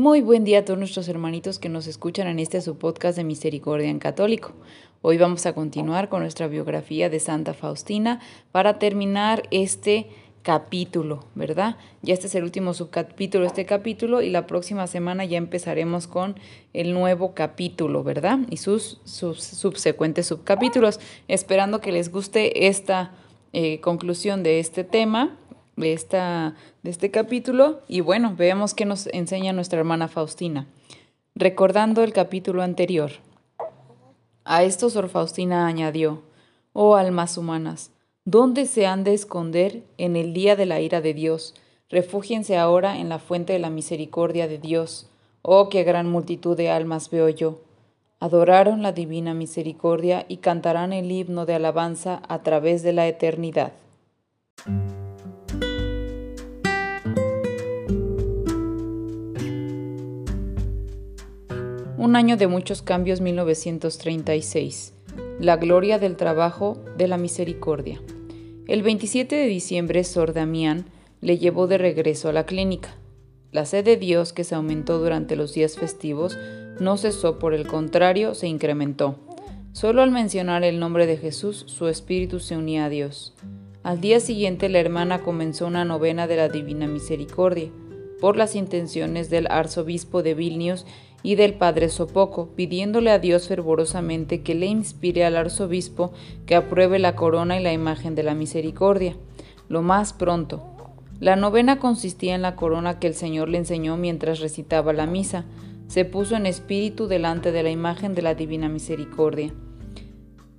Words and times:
Muy 0.00 0.22
buen 0.22 0.44
día 0.44 0.60
a 0.60 0.64
todos 0.64 0.78
nuestros 0.78 1.08
hermanitos 1.08 1.58
que 1.58 1.68
nos 1.68 1.86
escuchan 1.86 2.26
en 2.26 2.38
este 2.38 2.62
su 2.62 2.78
podcast 2.78 3.18
de 3.18 3.22
Misericordia 3.22 3.90
en 3.90 3.98
Católico. 3.98 4.54
Hoy 5.02 5.18
vamos 5.18 5.44
a 5.44 5.52
continuar 5.52 6.08
con 6.08 6.22
nuestra 6.22 6.48
biografía 6.48 7.10
de 7.10 7.20
Santa 7.20 7.52
Faustina 7.52 8.18
para 8.50 8.78
terminar 8.78 9.42
este 9.50 10.06
capítulo, 10.42 11.26
¿verdad? 11.34 11.76
Ya 12.00 12.14
este 12.14 12.28
es 12.28 12.34
el 12.34 12.44
último 12.44 12.72
subcapítulo 12.72 13.42
de 13.42 13.48
este 13.48 13.66
capítulo 13.66 14.22
y 14.22 14.30
la 14.30 14.46
próxima 14.46 14.86
semana 14.86 15.26
ya 15.26 15.36
empezaremos 15.36 16.06
con 16.06 16.34
el 16.72 16.94
nuevo 16.94 17.34
capítulo, 17.34 18.02
¿verdad? 18.02 18.38
Y 18.48 18.56
sus, 18.56 19.02
subsecuentes 19.04 20.28
subcapítulos, 20.28 20.98
esperando 21.28 21.82
que 21.82 21.92
les 21.92 22.10
guste 22.10 22.68
esta 22.68 23.12
eh, 23.52 23.80
conclusión 23.80 24.42
de 24.44 24.60
este 24.60 24.82
tema 24.82 25.36
de, 25.76 25.92
esta, 25.92 26.54
de 26.82 26.90
este 26.90 27.10
capítulo 27.10 27.80
y 27.88 28.00
bueno, 28.00 28.34
veamos 28.36 28.74
qué 28.74 28.84
nos 28.84 29.06
enseña 29.08 29.52
nuestra 29.52 29.78
hermana 29.78 30.08
Faustina. 30.08 30.66
Recordando 31.34 32.02
el 32.02 32.12
capítulo 32.12 32.62
anterior, 32.62 33.12
a 34.44 34.62
esto 34.64 34.90
Sor 34.90 35.08
Faustina 35.08 35.66
añadió, 35.66 36.22
oh 36.72 36.96
almas 36.96 37.38
humanas, 37.38 37.92
¿dónde 38.24 38.66
se 38.66 38.86
han 38.86 39.04
de 39.04 39.14
esconder 39.14 39.82
en 39.96 40.16
el 40.16 40.32
día 40.32 40.56
de 40.56 40.66
la 40.66 40.80
ira 40.80 41.00
de 41.00 41.14
Dios? 41.14 41.54
Refúgiense 41.88 42.56
ahora 42.56 42.98
en 42.98 43.08
la 43.08 43.18
fuente 43.18 43.52
de 43.52 43.58
la 43.58 43.70
misericordia 43.70 44.48
de 44.48 44.58
Dios. 44.58 45.10
Oh, 45.42 45.68
qué 45.68 45.82
gran 45.82 46.08
multitud 46.08 46.56
de 46.56 46.70
almas 46.70 47.10
veo 47.10 47.28
yo. 47.28 47.60
Adoraron 48.20 48.82
la 48.82 48.92
divina 48.92 49.34
misericordia 49.34 50.26
y 50.28 50.36
cantarán 50.36 50.92
el 50.92 51.10
himno 51.10 51.46
de 51.46 51.54
alabanza 51.54 52.22
a 52.28 52.42
través 52.42 52.82
de 52.82 52.92
la 52.92 53.08
eternidad. 53.08 53.72
Un 62.00 62.16
año 62.16 62.38
de 62.38 62.46
muchos 62.46 62.80
cambios 62.80 63.20
1936. 63.20 64.94
La 65.38 65.58
gloria 65.58 65.98
del 65.98 66.16
trabajo 66.16 66.82
de 66.96 67.06
la 67.08 67.18
misericordia. 67.18 68.00
El 68.66 68.82
27 68.82 69.36
de 69.36 69.44
diciembre, 69.44 70.02
Sor 70.04 70.32
Damián 70.32 70.86
le 71.20 71.36
llevó 71.36 71.66
de 71.66 71.76
regreso 71.76 72.30
a 72.30 72.32
la 72.32 72.46
clínica. 72.46 72.96
La 73.52 73.66
sed 73.66 73.84
de 73.84 73.98
Dios, 73.98 74.32
que 74.32 74.44
se 74.44 74.54
aumentó 74.54 74.98
durante 74.98 75.36
los 75.36 75.52
días 75.52 75.76
festivos, 75.76 76.38
no 76.80 76.96
cesó, 76.96 77.38
por 77.38 77.52
el 77.52 77.66
contrario, 77.66 78.34
se 78.34 78.46
incrementó. 78.46 79.16
Solo 79.72 80.00
al 80.00 80.10
mencionar 80.10 80.64
el 80.64 80.80
nombre 80.80 81.06
de 81.06 81.18
Jesús, 81.18 81.64
su 81.66 81.86
espíritu 81.86 82.40
se 82.40 82.56
unía 82.56 82.86
a 82.86 82.88
Dios. 82.88 83.34
Al 83.82 84.00
día 84.00 84.20
siguiente, 84.20 84.70
la 84.70 84.80
hermana 84.80 85.20
comenzó 85.20 85.66
una 85.66 85.84
novena 85.84 86.26
de 86.26 86.36
la 86.36 86.48
Divina 86.48 86.86
Misericordia, 86.86 87.70
por 88.20 88.36
las 88.36 88.54
intenciones 88.54 89.30
del 89.30 89.46
arzobispo 89.50 90.22
de 90.22 90.34
Vilnius 90.34 90.86
y 91.22 91.34
del 91.34 91.54
padre 91.54 91.88
Sopoco, 91.88 92.48
pidiéndole 92.56 93.10
a 93.10 93.18
Dios 93.18 93.48
fervorosamente 93.48 94.42
que 94.42 94.54
le 94.54 94.66
inspire 94.66 95.24
al 95.24 95.36
arzobispo 95.36 96.12
que 96.46 96.56
apruebe 96.56 96.98
la 96.98 97.16
corona 97.16 97.58
y 97.58 97.62
la 97.62 97.72
imagen 97.72 98.14
de 98.14 98.22
la 98.22 98.34
misericordia, 98.34 99.16
lo 99.68 99.82
más 99.82 100.12
pronto. 100.12 100.62
La 101.20 101.36
novena 101.36 101.78
consistía 101.78 102.34
en 102.34 102.42
la 102.42 102.56
corona 102.56 102.98
que 102.98 103.06
el 103.06 103.14
Señor 103.14 103.50
le 103.50 103.58
enseñó 103.58 103.98
mientras 103.98 104.40
recitaba 104.40 104.94
la 104.94 105.04
misa. 105.06 105.44
Se 105.86 106.06
puso 106.06 106.34
en 106.34 106.46
espíritu 106.46 107.08
delante 107.08 107.52
de 107.52 107.62
la 107.62 107.70
imagen 107.70 108.14
de 108.14 108.22
la 108.22 108.34
Divina 108.34 108.70
Misericordia. 108.70 109.52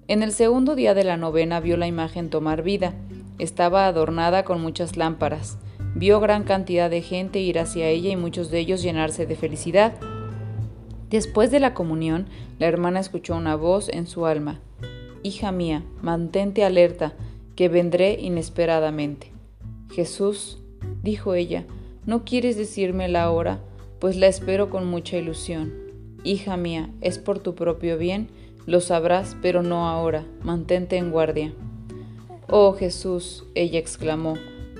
En 0.08 0.22
el 0.22 0.34
segundo 0.34 0.76
día 0.76 0.94
de 0.94 1.04
la 1.04 1.18
novena 1.18 1.62
vio 1.62 1.78
la 1.78 1.88
imagen 1.88 2.30
tomar 2.30 2.62
vida. 2.62 2.94
Estaba 3.40 3.88
adornada 3.88 4.44
con 4.44 4.62
muchas 4.62 4.98
lámparas. 4.98 5.58
Vio 5.96 6.20
gran 6.20 6.44
cantidad 6.44 6.92
de 6.92 7.02
gente 7.02 7.40
ir 7.40 7.58
hacia 7.58 7.88
ella 7.88 8.12
y 8.12 8.16
muchos 8.16 8.52
de 8.52 8.60
ellos 8.60 8.84
llenarse 8.84 9.26
de 9.26 9.36
felicidad. 9.36 9.94
Después 11.12 11.52
de 11.52 11.60
la 11.60 11.74
comunión, 11.74 12.26
la 12.58 12.68
hermana 12.68 13.02
escuchó 13.02 13.36
una 13.36 13.58
voz 13.58 13.90
en 13.90 14.08
su 14.08 14.26
alma. 14.26 14.62
Hija 15.24 15.52
mía, 15.52 15.84
mantente 16.02 16.64
alerta, 16.64 17.14
que 17.58 17.68
vendré 17.68 18.14
inesperadamente. 18.20 19.32
Jesús, 19.92 20.58
dijo 21.04 21.34
ella, 21.34 21.66
¿no 22.06 22.24
quieres 22.24 22.56
decirme 22.56 23.10
la 23.10 23.30
hora? 23.30 23.60
Pues 24.00 24.16
la 24.16 24.28
espero 24.28 24.70
con 24.70 24.88
mucha 24.88 25.18
ilusión. 25.18 25.74
Hija 26.24 26.56
mía, 26.56 26.90
es 27.02 27.20
por 27.20 27.40
tu 27.40 27.56
propio 27.56 27.98
bien, 27.98 28.30
lo 28.66 28.80
sabrás, 28.80 29.36
pero 29.42 29.64
no 29.64 29.90
ahora, 29.90 30.26
mantente 30.44 30.96
en 30.96 31.12
guardia. 31.12 31.54
Oh 32.50 32.74
Jesús, 32.74 33.44
ella 33.54 33.80
exclamó, 33.80 34.36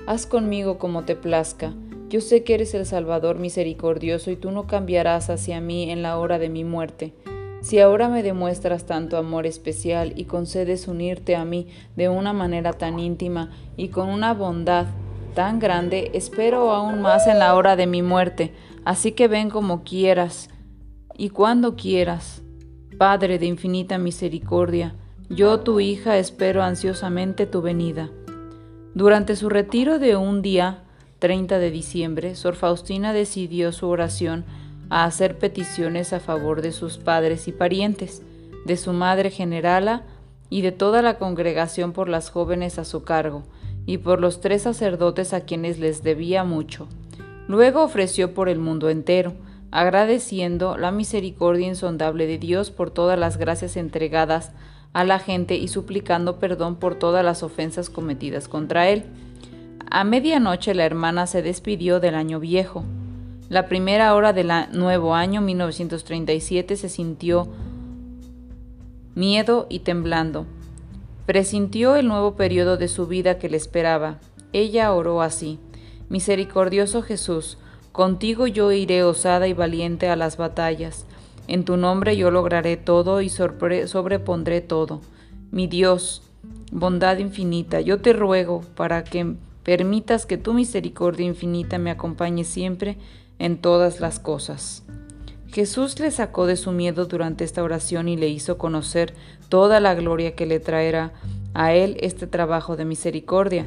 haz 0.06 0.24
conmigo 0.26 0.78
como 0.78 1.04
te 1.04 1.14
plazca, 1.14 1.74
yo 2.12 2.20
sé 2.20 2.44
que 2.44 2.52
eres 2.52 2.74
el 2.74 2.84
Salvador 2.84 3.38
misericordioso 3.38 4.30
y 4.30 4.36
tú 4.36 4.50
no 4.50 4.66
cambiarás 4.66 5.30
hacia 5.30 5.62
mí 5.62 5.90
en 5.90 6.02
la 6.02 6.18
hora 6.18 6.38
de 6.38 6.50
mi 6.50 6.62
muerte. 6.62 7.14
Si 7.62 7.80
ahora 7.80 8.10
me 8.10 8.22
demuestras 8.22 8.84
tanto 8.84 9.16
amor 9.16 9.46
especial 9.46 10.12
y 10.14 10.26
concedes 10.26 10.88
unirte 10.88 11.36
a 11.36 11.46
mí 11.46 11.68
de 11.96 12.10
una 12.10 12.34
manera 12.34 12.74
tan 12.74 12.98
íntima 12.98 13.50
y 13.78 13.88
con 13.88 14.10
una 14.10 14.34
bondad 14.34 14.88
tan 15.34 15.58
grande, 15.58 16.10
espero 16.12 16.72
aún 16.72 17.00
más 17.00 17.26
en 17.26 17.38
la 17.38 17.54
hora 17.54 17.76
de 17.76 17.86
mi 17.86 18.02
muerte. 18.02 18.52
Así 18.84 19.12
que 19.12 19.26
ven 19.26 19.48
como 19.48 19.82
quieras 19.82 20.50
y 21.16 21.30
cuando 21.30 21.76
quieras. 21.76 22.42
Padre 22.98 23.38
de 23.38 23.46
infinita 23.46 23.96
misericordia, 23.96 24.96
yo 25.30 25.60
tu 25.60 25.80
hija 25.80 26.18
espero 26.18 26.62
ansiosamente 26.62 27.46
tu 27.46 27.62
venida. 27.62 28.10
Durante 28.94 29.34
su 29.34 29.48
retiro 29.48 29.98
de 29.98 30.14
un 30.16 30.42
día, 30.42 30.84
30 31.22 31.60
de 31.60 31.70
diciembre, 31.70 32.34
Sor 32.34 32.56
Faustina 32.56 33.12
decidió 33.12 33.70
su 33.70 33.86
oración 33.86 34.44
a 34.90 35.04
hacer 35.04 35.38
peticiones 35.38 36.12
a 36.12 36.18
favor 36.18 36.62
de 36.62 36.72
sus 36.72 36.98
padres 36.98 37.46
y 37.46 37.52
parientes, 37.52 38.22
de 38.64 38.76
su 38.76 38.92
madre 38.92 39.30
generala 39.30 40.02
y 40.50 40.62
de 40.62 40.72
toda 40.72 41.00
la 41.00 41.18
congregación 41.18 41.92
por 41.92 42.08
las 42.08 42.28
jóvenes 42.28 42.80
a 42.80 42.84
su 42.84 43.04
cargo, 43.04 43.44
y 43.86 43.98
por 43.98 44.20
los 44.20 44.40
tres 44.40 44.62
sacerdotes 44.62 45.32
a 45.32 45.42
quienes 45.42 45.78
les 45.78 46.02
debía 46.02 46.42
mucho. 46.42 46.88
Luego 47.46 47.84
ofreció 47.84 48.34
por 48.34 48.48
el 48.48 48.58
mundo 48.58 48.90
entero, 48.90 49.32
agradeciendo 49.70 50.76
la 50.76 50.90
misericordia 50.90 51.68
insondable 51.68 52.26
de 52.26 52.38
Dios 52.38 52.72
por 52.72 52.90
todas 52.90 53.16
las 53.16 53.36
gracias 53.36 53.76
entregadas 53.76 54.50
a 54.92 55.04
la 55.04 55.20
gente 55.20 55.54
y 55.54 55.68
suplicando 55.68 56.40
perdón 56.40 56.74
por 56.74 56.96
todas 56.96 57.24
las 57.24 57.44
ofensas 57.44 57.90
cometidas 57.90 58.48
contra 58.48 58.88
él. 58.88 59.04
A 59.94 60.04
medianoche 60.04 60.74
la 60.74 60.86
hermana 60.86 61.26
se 61.26 61.42
despidió 61.42 62.00
del 62.00 62.14
año 62.14 62.40
viejo. 62.40 62.82
La 63.50 63.68
primera 63.68 64.14
hora 64.14 64.32
del 64.32 64.50
nuevo 64.72 65.14
año 65.14 65.42
1937 65.42 66.76
se 66.76 66.88
sintió 66.88 67.46
miedo 69.14 69.66
y 69.68 69.80
temblando. 69.80 70.46
Presintió 71.26 71.96
el 71.96 72.08
nuevo 72.08 72.36
periodo 72.36 72.78
de 72.78 72.88
su 72.88 73.06
vida 73.06 73.36
que 73.38 73.50
le 73.50 73.58
esperaba. 73.58 74.18
Ella 74.54 74.94
oró 74.94 75.20
así. 75.20 75.58
Misericordioso 76.08 77.02
Jesús, 77.02 77.58
contigo 77.92 78.46
yo 78.46 78.72
iré 78.72 79.04
osada 79.04 79.46
y 79.46 79.52
valiente 79.52 80.08
a 80.08 80.16
las 80.16 80.38
batallas. 80.38 81.04
En 81.48 81.66
tu 81.66 81.76
nombre 81.76 82.16
yo 82.16 82.30
lograré 82.30 82.78
todo 82.78 83.20
y 83.20 83.28
sobrepondré 83.28 84.62
todo. 84.62 85.02
Mi 85.50 85.66
Dios, 85.66 86.22
bondad 86.70 87.18
infinita, 87.18 87.82
yo 87.82 88.00
te 88.00 88.14
ruego 88.14 88.62
para 88.74 89.04
que 89.04 89.36
permitas 89.62 90.26
que 90.26 90.38
tu 90.38 90.54
misericordia 90.54 91.26
infinita 91.26 91.78
me 91.78 91.90
acompañe 91.90 92.44
siempre 92.44 92.96
en 93.38 93.58
todas 93.58 94.00
las 94.00 94.18
cosas. 94.18 94.84
Jesús 95.52 96.00
le 96.00 96.10
sacó 96.10 96.46
de 96.46 96.56
su 96.56 96.72
miedo 96.72 97.04
durante 97.04 97.44
esta 97.44 97.62
oración 97.62 98.08
y 98.08 98.16
le 98.16 98.28
hizo 98.28 98.56
conocer 98.56 99.14
toda 99.50 99.80
la 99.80 99.94
gloria 99.94 100.34
que 100.34 100.46
le 100.46 100.60
traerá 100.60 101.12
a 101.52 101.74
él 101.74 101.98
este 102.00 102.26
trabajo 102.26 102.76
de 102.76 102.86
misericordia. 102.86 103.66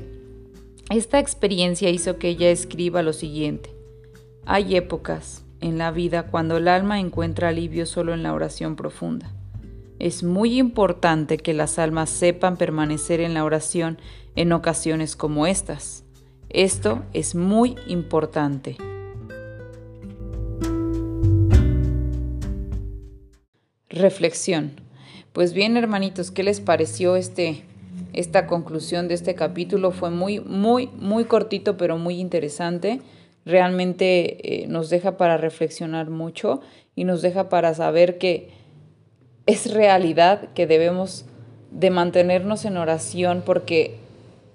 Esta 0.89 1.19
experiencia 1.19 1.89
hizo 1.89 2.17
que 2.17 2.29
ella 2.29 2.49
escriba 2.49 3.03
lo 3.03 3.13
siguiente. 3.13 3.69
Hay 4.45 4.75
épocas 4.75 5.43
en 5.61 5.77
la 5.77 5.91
vida 5.91 6.23
cuando 6.23 6.57
el 6.57 6.67
alma 6.67 6.99
encuentra 6.99 7.49
alivio 7.49 7.85
solo 7.85 8.13
en 8.13 8.23
la 8.23 8.33
oración 8.33 8.75
profunda. 8.75 9.34
Es 10.05 10.21
muy 10.21 10.59
importante 10.59 11.39
que 11.39 11.55
las 11.55 11.79
almas 11.79 12.11
sepan 12.11 12.57
permanecer 12.57 13.21
en 13.21 13.33
la 13.33 13.43
oración 13.43 13.97
en 14.35 14.51
ocasiones 14.51 15.15
como 15.15 15.47
estas. 15.47 16.03
Esto 16.49 17.03
es 17.13 17.33
muy 17.33 17.75
importante. 17.87 18.77
Reflexión. 23.89 24.79
Pues 25.33 25.53
bien, 25.53 25.75
hermanitos, 25.75 26.29
¿qué 26.29 26.43
les 26.43 26.59
pareció 26.61 27.15
este 27.15 27.63
esta 28.13 28.45
conclusión 28.45 29.07
de 29.07 29.15
este 29.15 29.33
capítulo? 29.33 29.89
Fue 29.89 30.11
muy 30.11 30.39
muy 30.39 30.85
muy 30.99 31.25
cortito, 31.25 31.77
pero 31.77 31.97
muy 31.97 32.19
interesante. 32.19 33.01
Realmente 33.43 34.65
eh, 34.65 34.67
nos 34.67 34.91
deja 34.91 35.17
para 35.17 35.37
reflexionar 35.37 36.11
mucho 36.11 36.61
y 36.95 37.05
nos 37.05 37.23
deja 37.23 37.49
para 37.49 37.73
saber 37.73 38.19
que 38.19 38.64
es 39.45 39.71
realidad 39.71 40.49
que 40.53 40.67
debemos 40.67 41.25
de 41.71 41.89
mantenernos 41.89 42.65
en 42.65 42.77
oración 42.77 43.43
porque 43.45 43.97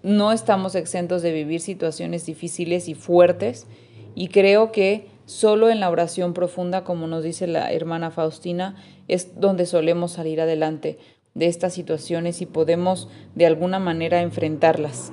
no 0.03 0.33
estamos 0.33 0.75
exentos 0.75 1.23
de 1.23 1.33
vivir 1.33 1.61
situaciones 1.61 2.27
difíciles 2.27 2.89
y 2.89 2.95
fuertes 2.95 3.67
y 4.15 4.29
creo 4.29 4.73
que 4.73 5.07
solo 5.27 5.71
en 5.71 5.81
la 5.81 5.91
oración 5.91 6.35
profunda, 6.35 6.83
como 6.83 7.07
nos 7.07 7.23
dice 7.23 7.47
la 7.47 7.71
hermana 7.73 8.11
Faustina, 8.11 8.77
es 9.07 9.41
donde 9.41 9.67
solemos 9.67 10.13
salir 10.13 10.41
adelante 10.41 10.99
de 11.35 11.47
estas 11.47 11.75
situaciones 11.75 12.41
y 12.41 12.47
podemos 12.47 13.09
de 13.35 13.47
alguna 13.47 13.79
manera 13.79 14.23
enfrentarlas. 14.23 15.13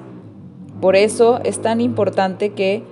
Por 0.82 0.96
eso 0.96 1.40
es 1.44 1.62
tan 1.62 1.82
importante 1.82 2.54
que 2.54 2.84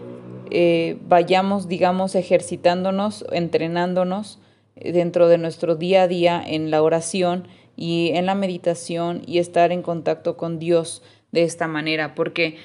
eh, 0.52 1.00
vayamos, 1.08 1.68
digamos, 1.68 2.14
ejercitándonos, 2.14 3.26
entrenándonos 3.32 4.40
dentro 4.75 5.27
de 5.27 5.38
nuestro 5.38 5.75
día 5.75 6.04
a 6.04 6.07
día 6.07 6.44
en 6.45 6.72
la 6.72 6.81
oración 6.81 7.48
y 7.75 8.12
en 8.13 8.25
la 8.25 8.36
meditación 8.36 9.22
y 9.25 9.39
estar 9.39 9.72
en 9.72 9.81
contacto 9.81 10.38
con 10.38 10.60
Dios 10.60 11.04
de 11.31 11.44
esta 11.44 11.68
manera, 11.68 12.16
porque 12.16 12.57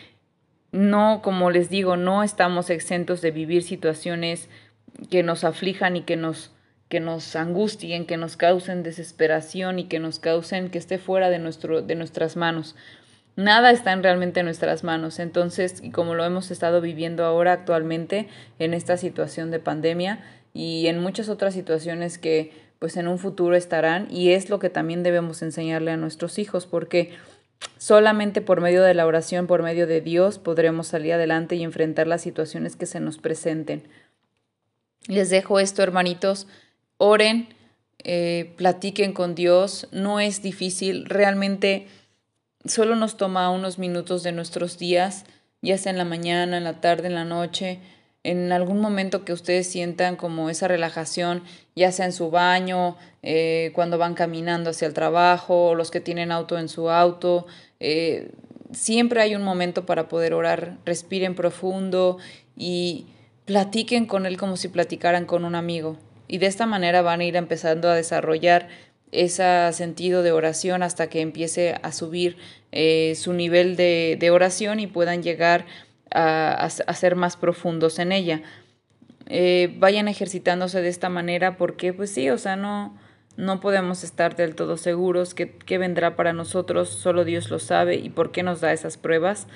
no, 0.72 1.20
como 1.22 1.50
les 1.50 1.68
digo, 1.68 1.96
no 1.96 2.22
estamos 2.22 2.70
exentos 2.70 3.20
de 3.20 3.32
vivir 3.32 3.62
situaciones 3.62 4.48
que 5.10 5.22
nos 5.22 5.44
aflijan 5.44 5.96
y 5.96 6.02
que 6.02 6.16
nos 6.16 6.52
que 6.90 6.98
nos 6.98 7.36
angustien, 7.36 8.04
que 8.04 8.16
nos 8.16 8.36
causen 8.36 8.82
desesperación 8.82 9.78
y 9.78 9.84
que 9.84 10.00
nos 10.00 10.18
causen 10.18 10.70
que 10.70 10.78
esté 10.78 10.98
fuera 10.98 11.30
de, 11.30 11.38
nuestro, 11.38 11.82
de 11.82 11.94
nuestras 11.94 12.36
manos. 12.36 12.74
Nada 13.36 13.70
está 13.70 13.92
en 13.92 14.02
realmente 14.02 14.40
en 14.40 14.46
nuestras 14.46 14.82
manos. 14.82 15.20
Entonces, 15.20 15.80
y 15.84 15.92
como 15.92 16.16
lo 16.16 16.24
hemos 16.24 16.50
estado 16.50 16.80
viviendo 16.80 17.24
ahora 17.24 17.52
actualmente 17.52 18.26
en 18.58 18.74
esta 18.74 18.96
situación 18.96 19.52
de 19.52 19.60
pandemia 19.60 20.18
y 20.52 20.86
en 20.86 20.98
muchas 21.00 21.28
otras 21.28 21.54
situaciones 21.54 22.18
que 22.18 22.52
pues 22.78 22.96
en 22.96 23.08
un 23.08 23.18
futuro 23.18 23.54
estarán 23.56 24.08
y 24.10 24.30
es 24.30 24.48
lo 24.48 24.58
que 24.58 24.70
también 24.70 25.02
debemos 25.02 25.42
enseñarle 25.42 25.90
a 25.90 25.96
nuestros 25.96 26.38
hijos 26.38 26.66
porque 26.66 27.12
solamente 27.78 28.40
por 28.40 28.60
medio 28.60 28.82
de 28.82 28.94
la 28.94 29.06
oración, 29.06 29.46
por 29.46 29.62
medio 29.62 29.86
de 29.86 30.00
Dios, 30.00 30.38
podremos 30.38 30.86
salir 30.86 31.12
adelante 31.12 31.56
y 31.56 31.62
enfrentar 31.62 32.06
las 32.06 32.22
situaciones 32.22 32.76
que 32.76 32.86
se 32.86 33.00
nos 33.00 33.18
presenten. 33.18 33.86
Les 35.06 35.30
dejo 35.30 35.60
esto, 35.60 35.82
hermanitos, 35.82 36.46
oren, 36.96 37.48
eh, 38.02 38.54
platiquen 38.56 39.12
con 39.12 39.34
Dios, 39.34 39.88
no 39.92 40.20
es 40.20 40.42
difícil, 40.42 41.04
realmente 41.04 41.86
solo 42.64 42.96
nos 42.96 43.16
toma 43.16 43.50
unos 43.50 43.78
minutos 43.78 44.22
de 44.22 44.32
nuestros 44.32 44.78
días, 44.78 45.24
ya 45.60 45.76
sea 45.76 45.92
en 45.92 45.98
la 45.98 46.04
mañana, 46.04 46.56
en 46.56 46.64
la 46.64 46.80
tarde, 46.80 47.08
en 47.08 47.14
la 47.14 47.24
noche, 47.24 47.80
en 48.22 48.52
algún 48.52 48.80
momento 48.80 49.24
que 49.24 49.32
ustedes 49.32 49.66
sientan 49.66 50.16
como 50.16 50.50
esa 50.50 50.68
relajación, 50.68 51.42
ya 51.74 51.90
sea 51.90 52.06
en 52.06 52.12
su 52.12 52.30
baño, 52.30 52.96
eh, 53.22 53.72
cuando 53.74 53.96
van 53.96 54.14
caminando 54.14 54.70
hacia 54.70 54.86
el 54.86 54.94
trabajo, 54.94 55.74
los 55.74 55.90
que 55.90 56.00
tienen 56.00 56.30
auto 56.30 56.58
en 56.58 56.68
su 56.68 56.90
auto, 56.90 57.46
eh, 57.80 58.30
siempre 58.72 59.22
hay 59.22 59.34
un 59.34 59.42
momento 59.42 59.86
para 59.86 60.08
poder 60.08 60.34
orar, 60.34 60.76
respiren 60.84 61.34
profundo 61.34 62.18
y 62.56 63.06
platiquen 63.46 64.06
con 64.06 64.26
él 64.26 64.36
como 64.36 64.56
si 64.56 64.68
platicaran 64.68 65.24
con 65.24 65.44
un 65.44 65.54
amigo. 65.54 65.96
Y 66.28 66.38
de 66.38 66.46
esta 66.46 66.66
manera 66.66 67.02
van 67.02 67.20
a 67.20 67.24
ir 67.24 67.36
empezando 67.36 67.88
a 67.88 67.94
desarrollar 67.94 68.68
ese 69.12 69.72
sentido 69.72 70.22
de 70.22 70.30
oración 70.30 70.82
hasta 70.82 71.08
que 71.08 71.20
empiece 71.20 71.74
a 71.82 71.90
subir 71.90 72.36
eh, 72.70 73.14
su 73.16 73.32
nivel 73.32 73.74
de, 73.74 74.16
de 74.20 74.30
oración 74.30 74.78
y 74.78 74.86
puedan 74.86 75.22
llegar 75.22 75.64
a, 75.64 75.89
ser 76.10 77.16
más 77.16 77.36
profundos 77.36 77.98
en 77.98 78.12
ella. 78.12 78.42
Eh, 79.26 79.74
vayan 79.78 80.08
ejercitándose 80.08 80.82
de 80.82 80.88
esta 80.88 81.08
manera 81.08 81.56
porque 81.56 81.92
pues 81.92 82.10
sí, 82.10 82.30
o 82.30 82.38
sea, 82.38 82.56
no, 82.56 82.98
no 83.36 83.60
podemos 83.60 84.02
estar 84.02 84.34
del 84.34 84.54
todo 84.54 84.76
seguros 84.76 85.34
que, 85.34 85.52
que 85.52 85.78
vendrá 85.78 86.16
para 86.16 86.32
nosotros, 86.32 86.88
solo 86.88 87.24
Dios 87.24 87.50
lo 87.50 87.60
sabe 87.60 87.96
y 87.96 88.10
por 88.10 88.32
qué 88.32 88.42
nos 88.42 88.60
da 88.60 88.72
esas 88.72 88.96
pruebas. 88.96 89.46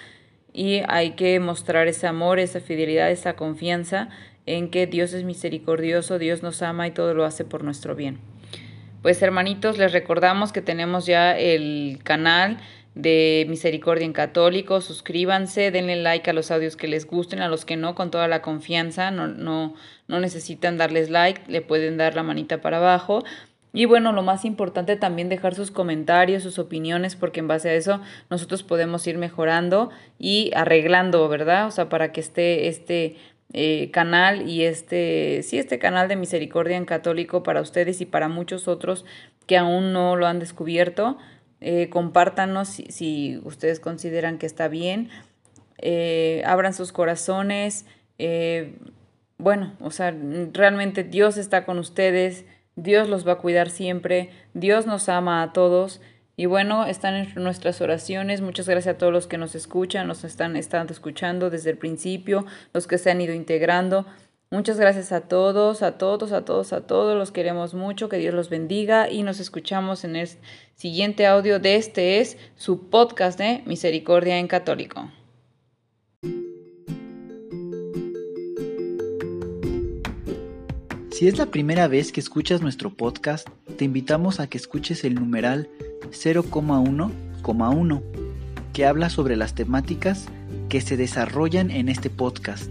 Y 0.52 0.82
hay 0.86 1.12
que 1.12 1.40
mostrar 1.40 1.88
ese 1.88 2.06
amor, 2.06 2.38
esa 2.38 2.60
fidelidad, 2.60 3.10
esa 3.10 3.34
confianza 3.34 4.08
en 4.46 4.70
que 4.70 4.86
Dios 4.86 5.12
es 5.12 5.24
misericordioso, 5.24 6.18
Dios 6.18 6.42
nos 6.42 6.62
ama 6.62 6.86
y 6.86 6.92
todo 6.92 7.14
lo 7.14 7.24
hace 7.24 7.44
por 7.44 7.64
nuestro 7.64 7.96
bien. 7.96 8.20
Pues 9.02 9.20
hermanitos, 9.20 9.76
les 9.76 9.92
recordamos 9.92 10.52
que 10.52 10.62
tenemos 10.62 11.06
ya 11.06 11.36
el 11.36 11.98
canal 12.04 12.58
de 12.94 13.46
Misericordia 13.48 14.04
en 14.04 14.12
Católico. 14.12 14.80
Suscríbanse, 14.80 15.70
denle 15.70 15.96
like 15.96 16.30
a 16.30 16.32
los 16.32 16.50
audios 16.50 16.76
que 16.76 16.88
les 16.88 17.06
gusten, 17.06 17.40
a 17.40 17.48
los 17.48 17.64
que 17.64 17.76
no, 17.76 17.94
con 17.94 18.10
toda 18.10 18.28
la 18.28 18.42
confianza. 18.42 19.10
No, 19.10 19.26
no, 19.26 19.74
no 20.08 20.20
necesitan 20.20 20.78
darles 20.78 21.10
like, 21.10 21.42
le 21.48 21.60
pueden 21.60 21.96
dar 21.96 22.14
la 22.14 22.22
manita 22.22 22.60
para 22.60 22.78
abajo. 22.78 23.24
Y 23.72 23.86
bueno, 23.86 24.12
lo 24.12 24.22
más 24.22 24.44
importante 24.44 24.94
también 24.94 25.28
dejar 25.28 25.56
sus 25.56 25.72
comentarios, 25.72 26.44
sus 26.44 26.60
opiniones, 26.60 27.16
porque 27.16 27.40
en 27.40 27.48
base 27.48 27.70
a 27.70 27.74
eso 27.74 28.00
nosotros 28.30 28.62
podemos 28.62 29.04
ir 29.08 29.18
mejorando 29.18 29.90
y 30.16 30.52
arreglando, 30.54 31.28
¿verdad? 31.28 31.66
O 31.66 31.72
sea, 31.72 31.88
para 31.88 32.12
que 32.12 32.20
esté 32.20 32.68
este 32.68 33.16
eh, 33.52 33.90
canal 33.90 34.48
y 34.48 34.62
este, 34.62 35.42
sí, 35.42 35.58
este 35.58 35.80
canal 35.80 36.06
de 36.06 36.14
Misericordia 36.14 36.76
en 36.76 36.84
Católico 36.84 37.42
para 37.42 37.60
ustedes 37.60 38.00
y 38.00 38.06
para 38.06 38.28
muchos 38.28 38.68
otros 38.68 39.04
que 39.48 39.56
aún 39.56 39.92
no 39.92 40.14
lo 40.14 40.26
han 40.28 40.38
descubierto. 40.38 41.18
Eh, 41.66 41.88
compártanos 41.88 42.68
si, 42.68 43.40
ustedes 43.42 43.80
consideran 43.80 44.36
que 44.36 44.44
está 44.44 44.68
bien, 44.68 45.08
eh, 45.78 46.42
abran 46.44 46.74
sus 46.74 46.92
corazones, 46.92 47.86
eh, 48.18 48.74
bueno, 49.38 49.72
o 49.80 49.90
sea, 49.90 50.14
realmente 50.52 51.04
Dios 51.04 51.38
está 51.38 51.64
con 51.64 51.78
ustedes, 51.78 52.44
Dios 52.76 53.08
los 53.08 53.26
va 53.26 53.32
a 53.32 53.38
cuidar 53.38 53.70
siempre, 53.70 54.28
Dios 54.52 54.84
nos 54.84 55.08
ama 55.08 55.42
a 55.42 55.54
todos. 55.54 56.02
Y 56.36 56.44
bueno, 56.44 56.84
están 56.84 57.14
en 57.14 57.42
nuestras 57.42 57.80
oraciones. 57.80 58.42
Muchas 58.42 58.68
gracias 58.68 58.96
a 58.96 58.98
todos 58.98 59.12
los 59.12 59.26
que 59.26 59.38
nos 59.38 59.54
escuchan, 59.54 60.06
nos 60.06 60.22
están, 60.24 60.56
están 60.56 60.86
escuchando 60.90 61.48
desde 61.48 61.70
el 61.70 61.78
principio, 61.78 62.44
los 62.74 62.86
que 62.86 62.98
se 62.98 63.10
han 63.10 63.22
ido 63.22 63.32
integrando. 63.32 64.04
Muchas 64.54 64.78
gracias 64.78 65.10
a 65.10 65.22
todos, 65.22 65.82
a 65.82 65.98
todos, 65.98 66.30
a 66.30 66.44
todos, 66.44 66.72
a 66.72 66.82
todos. 66.82 67.18
Los 67.18 67.32
queremos 67.32 67.74
mucho. 67.74 68.08
Que 68.08 68.18
Dios 68.18 68.32
los 68.32 68.50
bendiga 68.50 69.10
y 69.10 69.24
nos 69.24 69.40
escuchamos 69.40 70.04
en 70.04 70.14
el 70.14 70.28
siguiente 70.76 71.26
audio 71.26 71.58
de 71.58 71.74
este 71.74 72.20
es 72.20 72.36
su 72.54 72.88
podcast 72.88 73.36
de 73.36 73.64
Misericordia 73.66 74.38
en 74.38 74.46
Católico. 74.46 75.10
Si 81.10 81.26
es 81.26 81.36
la 81.36 81.46
primera 81.46 81.88
vez 81.88 82.12
que 82.12 82.20
escuchas 82.20 82.62
nuestro 82.62 82.94
podcast, 82.94 83.48
te 83.76 83.84
invitamos 83.84 84.38
a 84.38 84.46
que 84.46 84.58
escuches 84.58 85.02
el 85.02 85.16
numeral 85.16 85.68
0,1,1, 86.12 88.02
que 88.72 88.86
habla 88.86 89.10
sobre 89.10 89.34
las 89.34 89.56
temáticas 89.56 90.26
que 90.68 90.80
se 90.80 90.96
desarrollan 90.96 91.72
en 91.72 91.88
este 91.88 92.08
podcast 92.08 92.70